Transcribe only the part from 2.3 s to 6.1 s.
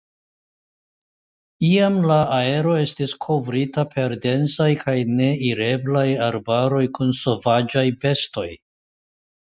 areo estis kovrita per densaj kaj neireblaj